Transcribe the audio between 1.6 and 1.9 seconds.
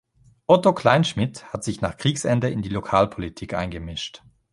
sich